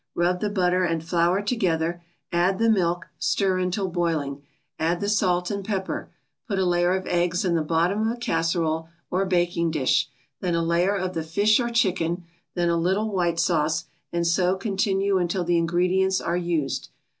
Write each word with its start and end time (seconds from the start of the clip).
Rub 0.15 0.39
the 0.41 0.49
butter 0.49 0.83
and 0.83 1.05
flour 1.07 1.43
together, 1.43 2.01
add 2.31 2.57
the 2.57 2.71
milk, 2.71 3.09
stir 3.19 3.59
until 3.59 3.87
boiling, 3.87 4.41
add 4.79 4.99
the 4.99 5.07
salt 5.07 5.51
and 5.51 5.63
pepper. 5.63 6.09
Put 6.47 6.57
a 6.57 6.65
layer 6.65 6.95
of 6.95 7.05
eggs 7.05 7.45
in 7.45 7.53
the 7.53 7.61
bottom 7.61 8.07
of 8.07 8.17
a 8.17 8.19
casserole, 8.19 8.89
or 9.11 9.27
baking 9.27 9.69
dish, 9.69 10.09
then 10.39 10.55
a 10.55 10.63
layer 10.63 10.95
of 10.95 11.13
the 11.13 11.21
fish 11.21 11.59
or 11.59 11.69
chicken, 11.69 12.23
then 12.55 12.69
a 12.69 12.77
little 12.77 13.11
white 13.11 13.39
sauce, 13.39 13.85
and 14.11 14.25
so 14.25 14.55
continue 14.55 15.19
until 15.19 15.43
the 15.43 15.59
ingredients 15.59 16.19
are 16.19 16.35
used. 16.35 16.89